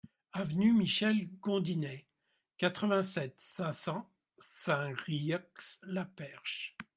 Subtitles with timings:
[0.33, 2.07] Avenue Michel Gondinet,
[2.57, 6.75] quatre-vingt-sept, cinq cents Saint-Yrieix-la-Perche